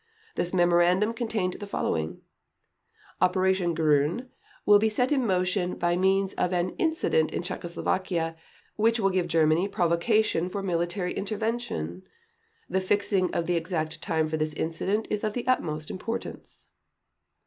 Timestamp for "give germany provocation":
9.11-10.49